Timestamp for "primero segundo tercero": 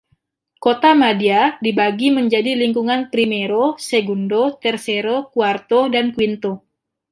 3.13-5.15